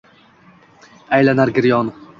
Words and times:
Aylanar 1.19 1.55
giryon 1.61 1.95